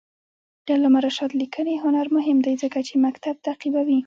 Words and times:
د 0.65 0.67
علامه 0.75 0.99
رشاد 1.07 1.31
لیکنی 1.41 1.75
هنر 1.83 2.07
مهم 2.15 2.37
دی 2.45 2.53
ځکه 2.63 2.79
چې 2.87 2.93
مکتب 3.05 3.35
تعقیبوي. 3.45 3.99